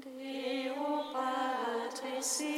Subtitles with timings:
[0.00, 2.53] Deo Patris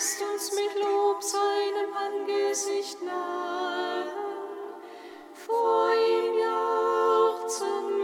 [0.00, 4.06] lasst uns mit Lob seinem Angesicht nahe,
[5.34, 7.99] vor ihm jauchzen.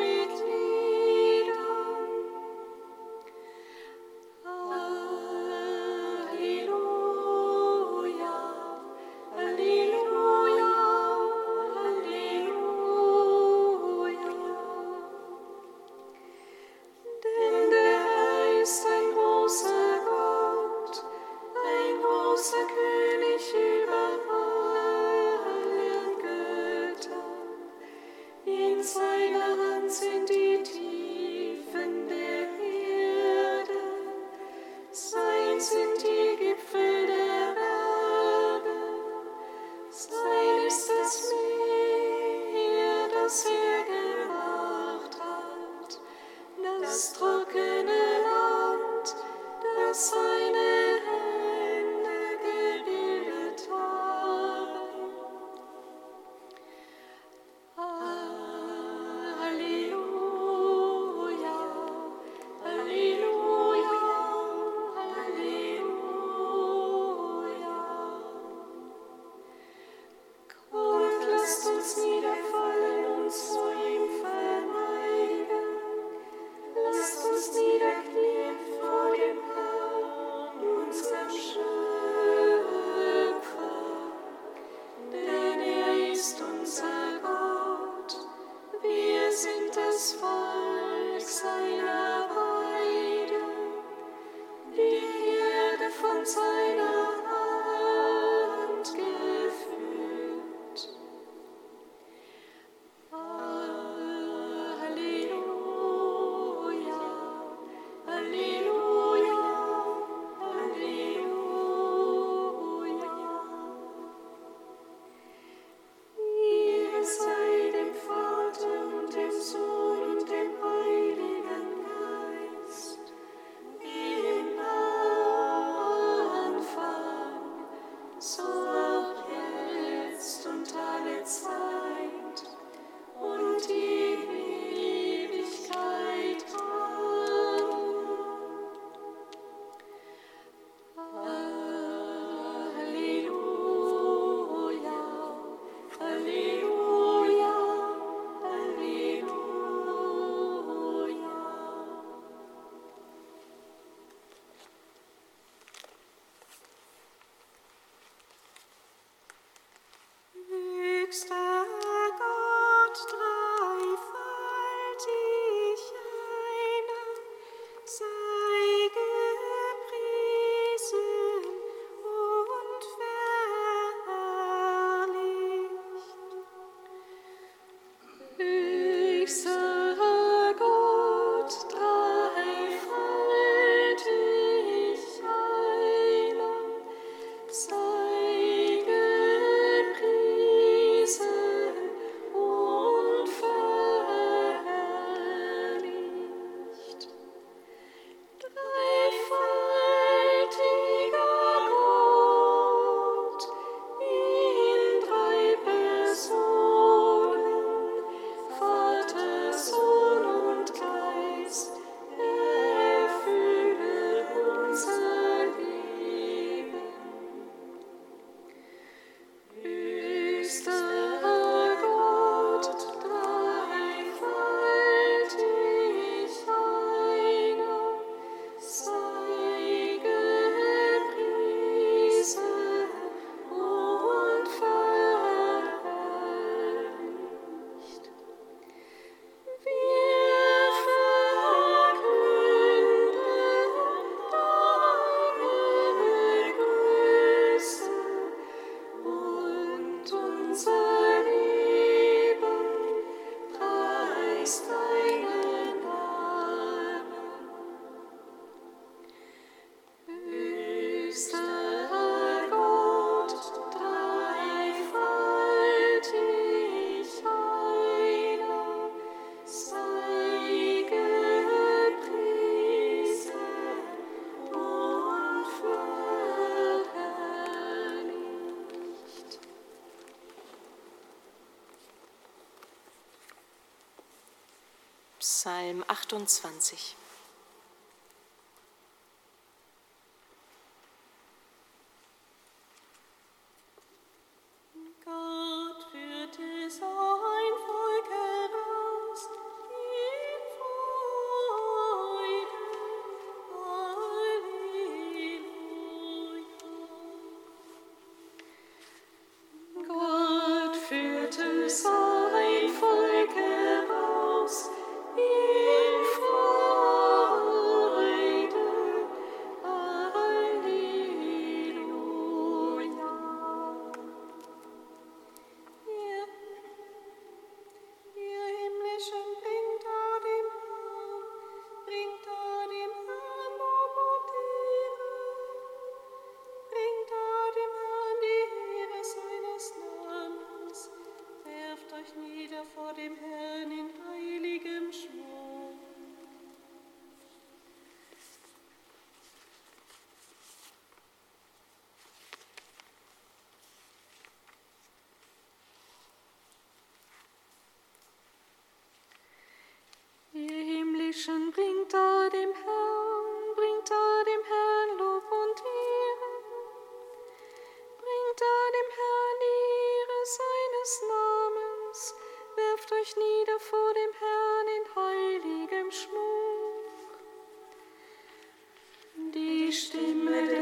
[285.29, 287.06] Psalm 28.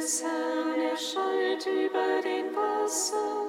[0.05, 3.44] Gesang erschallt über den Wasser.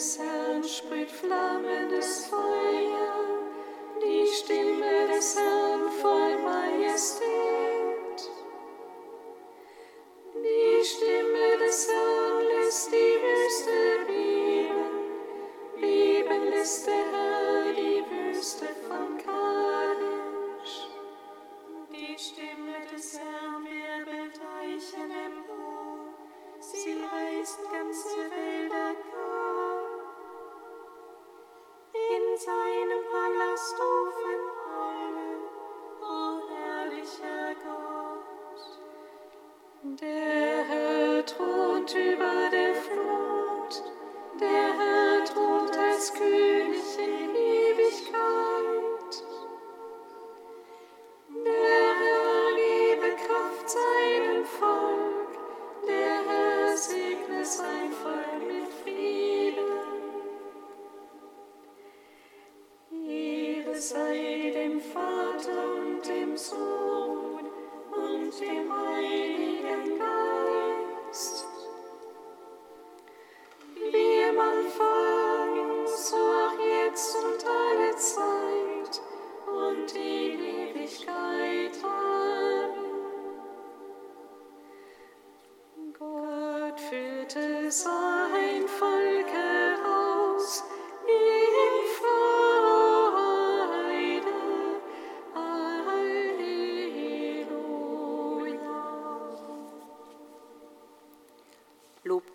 [0.00, 2.59] des Herrn sprüht flammendes Feuer.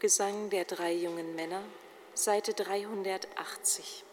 [0.06, 1.64] Gesang der drei jungen Männer,
[2.14, 4.04] Seite 380.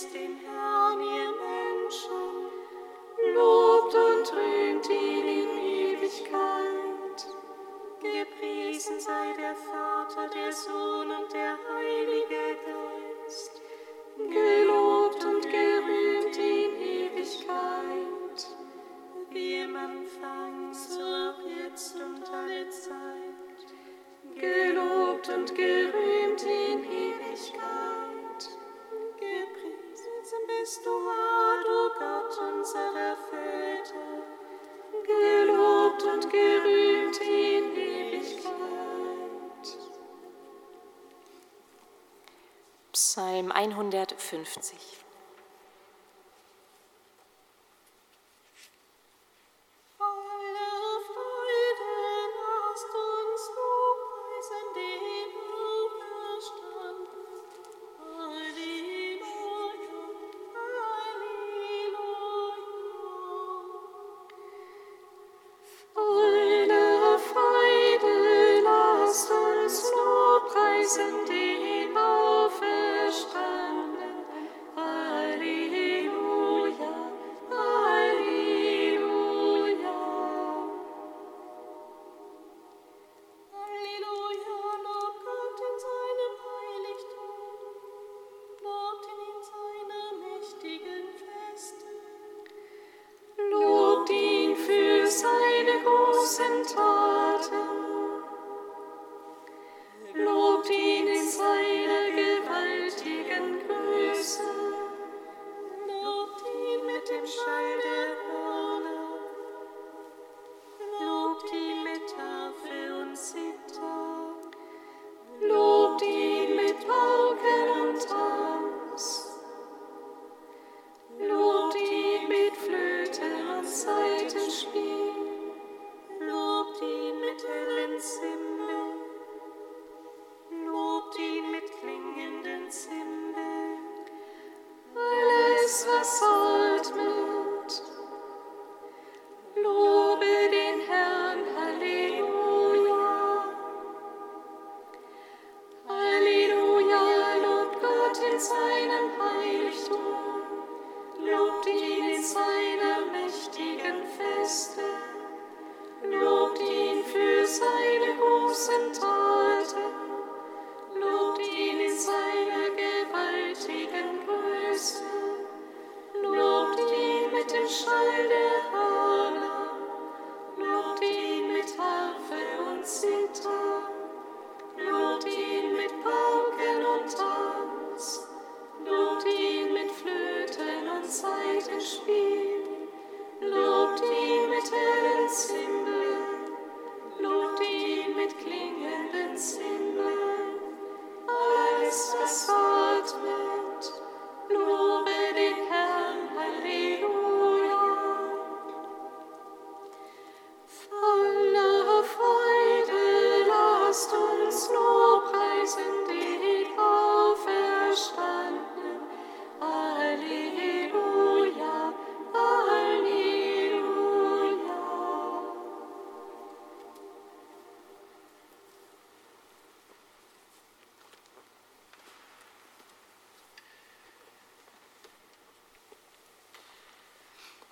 [0.00, 0.77] ist in Herrn.
[43.58, 45.07] 150.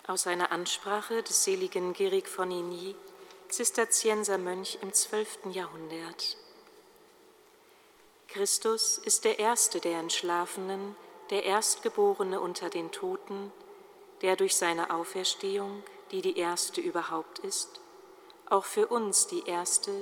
[0.07, 2.95] aus einer Ansprache des seligen Gerig von Nigny,
[3.49, 5.47] Zisterzienser Mönch im 12.
[5.51, 6.37] Jahrhundert.
[8.29, 10.95] Christus ist der Erste der Entschlafenen,
[11.31, 13.53] der Erstgeborene unter den Toten,
[14.23, 17.81] der durch seine Auferstehung, die die erste überhaupt ist,
[18.49, 19.93] auch für uns die erste,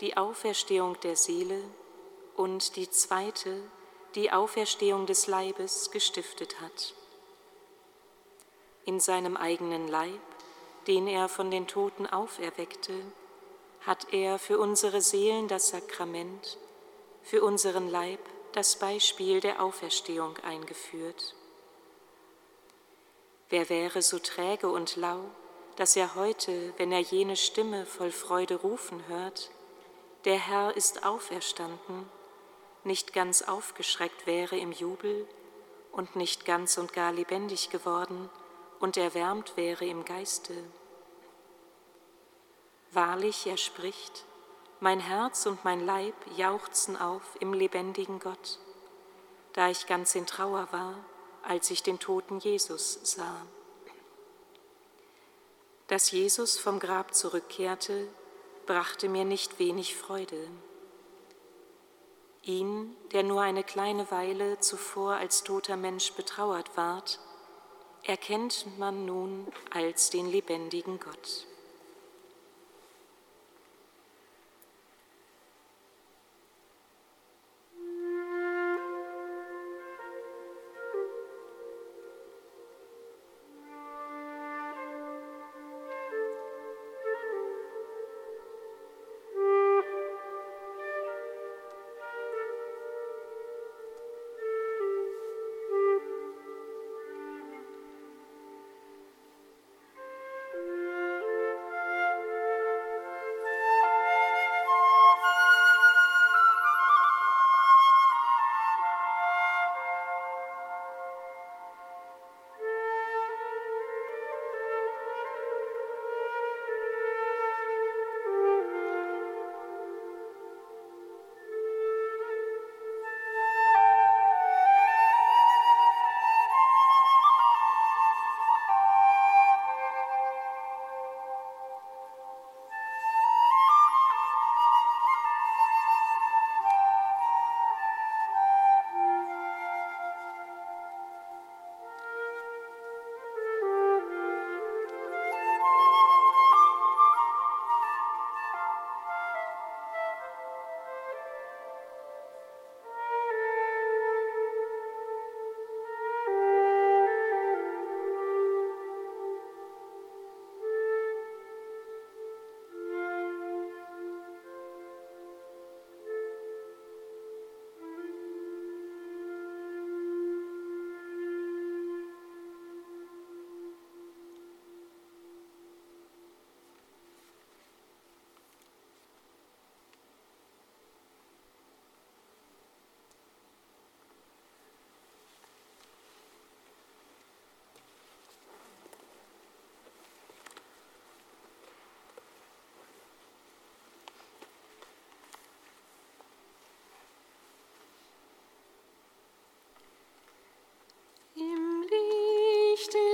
[0.00, 1.60] die Auferstehung der Seele
[2.36, 3.62] und die zweite,
[4.14, 6.94] die Auferstehung des Leibes gestiftet hat
[8.84, 10.20] in seinem eigenen Leib,
[10.86, 12.94] den er von den Toten auferweckte,
[13.82, 16.58] hat er für unsere Seelen das Sakrament,
[17.22, 18.20] für unseren Leib
[18.52, 21.34] das Beispiel der Auferstehung eingeführt.
[23.50, 25.20] Wer wäre so träge und lau,
[25.76, 29.50] dass er heute, wenn er jene Stimme voll Freude rufen hört,
[30.24, 32.08] der Herr ist auferstanden,
[32.84, 35.26] nicht ganz aufgeschreckt wäre im Jubel
[35.92, 38.30] und nicht ganz und gar lebendig geworden,
[38.84, 40.52] und erwärmt wäre im Geiste.
[42.92, 44.26] Wahrlich, er spricht,
[44.78, 48.58] mein Herz und mein Leib jauchzen auf im lebendigen Gott,
[49.54, 50.96] da ich ganz in Trauer war,
[51.42, 53.46] als ich den toten Jesus sah.
[55.86, 58.06] Dass Jesus vom Grab zurückkehrte,
[58.66, 60.46] brachte mir nicht wenig Freude.
[62.42, 67.18] Ihn, der nur eine kleine Weile zuvor als toter Mensch betrauert ward,
[68.06, 71.46] erkennt man nun als den lebendigen Gott.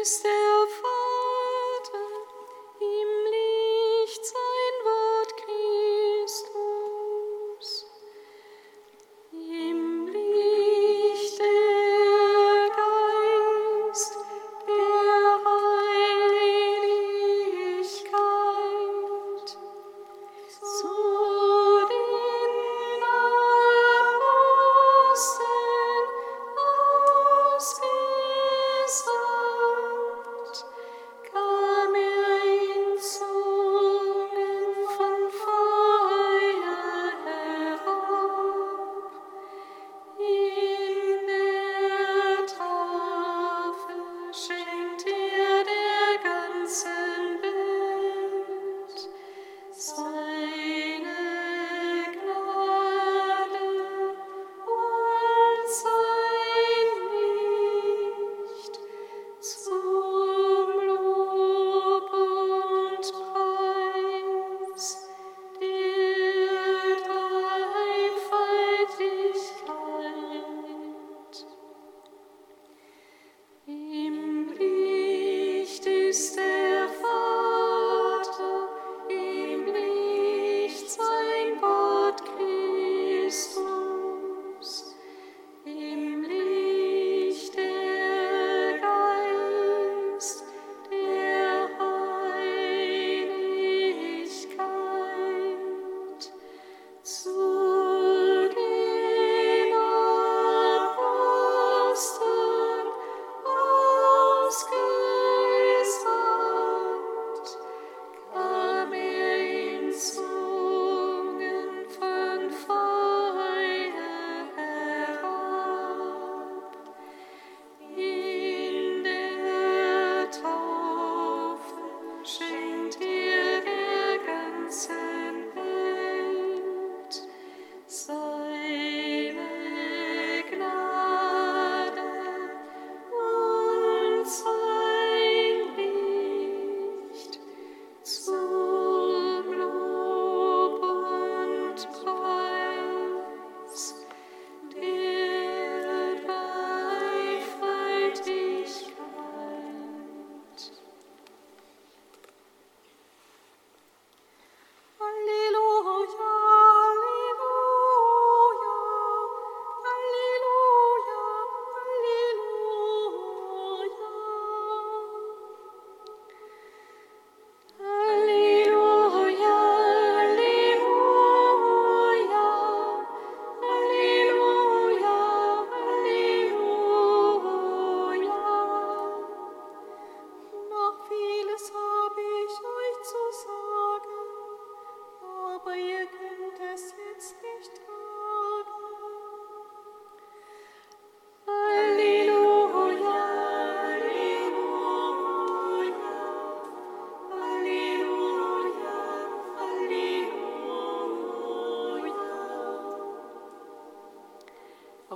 [0.03, 0.50] Ist der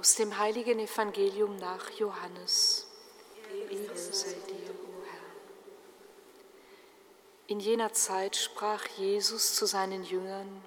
[0.05, 2.87] Aus dem heiligen Evangelium nach Johannes.
[7.47, 10.63] In jener Zeit sprach Jesus zu seinen Jüngern,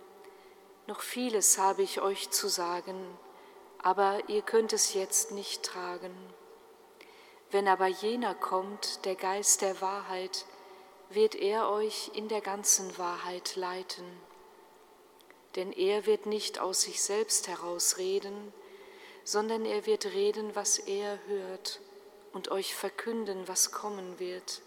[0.87, 2.99] Noch vieles habe ich euch zu sagen,
[3.77, 6.15] aber ihr könnt es jetzt nicht tragen.
[7.51, 10.45] Wenn aber jener kommt, der Geist der Wahrheit,
[11.11, 14.19] wird er euch in der ganzen Wahrheit leiten.
[15.55, 18.51] Denn er wird nicht aus sich selbst herausreden,
[19.27, 21.81] sondern er wird reden, was er hört
[22.31, 24.61] und euch verkünden, was kommen wird.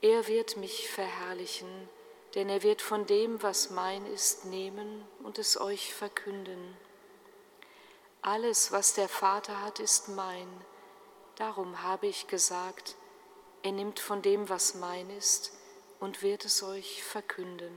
[0.00, 1.88] Er wird mich verherrlichen,
[2.36, 6.76] denn er wird von dem, was mein ist, nehmen und es euch verkünden.
[8.22, 10.48] Alles, was der Vater hat, ist mein.
[11.34, 12.94] Darum habe ich gesagt,
[13.64, 15.50] er nimmt von dem, was mein ist,
[15.98, 17.76] und wird es euch verkünden.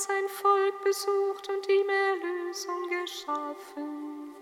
[0.00, 4.34] Sein Volk besucht und ihm Erlösung geschaffen.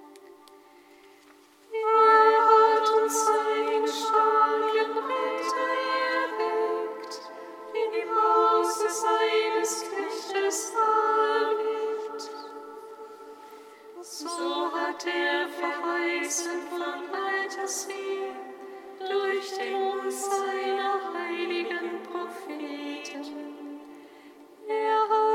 [1.72, 5.70] Er hat uns seinen starken Retter
[6.14, 7.20] erweckt,
[7.74, 12.30] im Hause seines Knechtes David.
[14.00, 18.36] So hat er verheißen von alters her
[19.00, 23.67] durch den Mund seiner heiligen Propheten.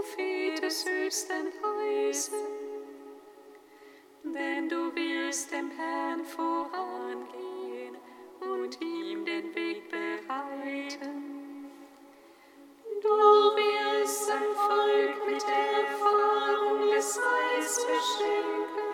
[0.00, 2.38] Prophet des Höchsten heißen,
[4.24, 4.90] denn du
[5.30, 7.96] müsst dem Herrn vorangehen
[8.40, 11.70] und ihm den Weg bereiten.
[13.00, 18.90] Du wirst sein Volk mit der Erfahrung des Heils beschenken,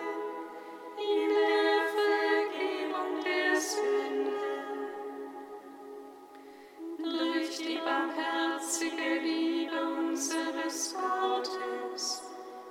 [0.99, 4.35] in der Vergebung der Sünden.
[6.99, 12.16] Durch die barmherzige Liebe unseres Gottes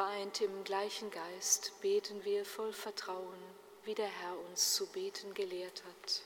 [0.00, 3.38] Vereint im gleichen Geist beten wir voll Vertrauen,
[3.84, 6.22] wie der Herr uns zu beten gelehrt hat.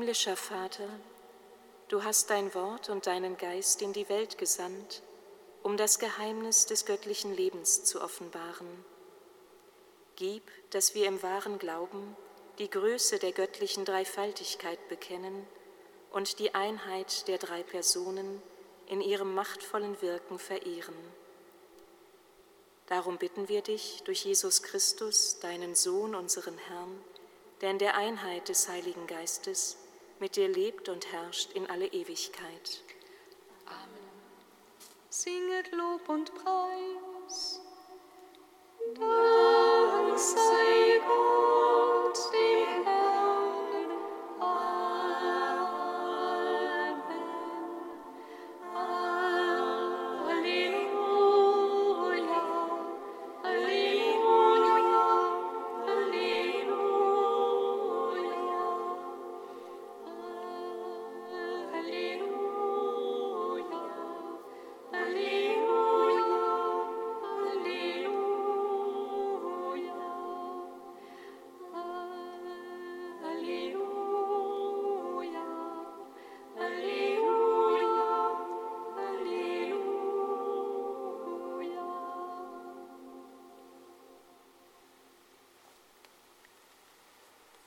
[0.00, 0.88] Himmlischer Vater,
[1.88, 5.02] du hast dein Wort und deinen Geist in die Welt gesandt,
[5.62, 8.82] um das Geheimnis des göttlichen Lebens zu offenbaren.
[10.16, 12.16] Gib, dass wir im wahren Glauben
[12.58, 15.46] die Größe der göttlichen Dreifaltigkeit bekennen
[16.12, 18.40] und die Einheit der drei Personen
[18.86, 20.96] in ihrem machtvollen Wirken verehren.
[22.86, 27.04] Darum bitten wir dich durch Jesus Christus, deinen Sohn, unseren Herrn,
[27.60, 29.76] der in der Einheit des Heiligen Geistes
[30.20, 32.82] mit dir lebt und herrscht in alle Ewigkeit.
[33.66, 34.10] Amen.
[35.08, 37.60] Singet Lob und Preis.
[38.94, 40.79] Dank sei